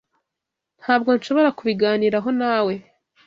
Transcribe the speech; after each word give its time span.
Ntabwo 0.81 1.09
nshobora 1.17 1.49
kubiganiraho 1.57 2.29
nawe. 2.39 2.73